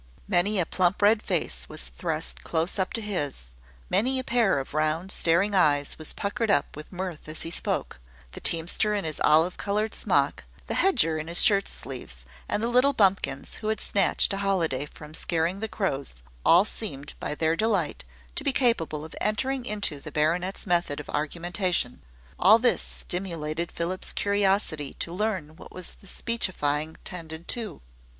Many 0.27 0.57
a 0.59 0.65
plump 0.65 0.99
red 1.03 1.21
face 1.21 1.69
was 1.69 1.83
thrust 1.83 2.43
close 2.43 2.79
up 2.79 2.91
to 2.93 3.01
his 3.01 3.51
many 3.87 4.17
a 4.17 4.23
pair 4.23 4.57
of 4.57 4.73
round 4.73 5.11
staring 5.11 5.53
eyes 5.53 5.95
was 5.99 6.11
puckered 6.11 6.49
up 6.49 6.75
with 6.75 6.91
mirth 6.91 7.29
as 7.29 7.43
he 7.43 7.51
spoke: 7.51 7.99
the 8.31 8.39
teamster 8.39 8.95
in 8.95 9.03
his 9.03 9.19
olive 9.23 9.57
coloured 9.57 9.93
smock, 9.93 10.43
the 10.65 10.73
hedger 10.73 11.19
in 11.19 11.27
his 11.27 11.43
shirt 11.43 11.67
sleeves, 11.67 12.25
and 12.49 12.63
the 12.63 12.67
little 12.67 12.93
bumpkins 12.93 13.57
who 13.57 13.67
had 13.67 13.79
snatched 13.79 14.33
a 14.33 14.37
holiday 14.37 14.87
from 14.87 15.13
scaring 15.13 15.59
the 15.59 15.67
crows, 15.67 16.15
all 16.43 16.65
seemed, 16.65 17.13
by 17.19 17.35
their 17.35 17.55
delight, 17.55 18.03
to 18.33 18.43
be 18.43 18.51
capable 18.51 19.05
of 19.05 19.15
entering 19.21 19.65
into 19.67 19.99
the 19.99 20.11
baronet's 20.11 20.65
method 20.65 20.99
of 20.99 21.11
argumentation. 21.11 22.01
All 22.39 22.57
this 22.57 22.81
stimulated 22.81 23.71
Philip's 23.71 24.13
curiosity 24.13 24.95
to 24.95 25.13
learn 25.13 25.55
what 25.57 25.69
the 25.71 26.07
speechifying 26.07 26.97
tended 27.03 27.47
to. 27.49 27.81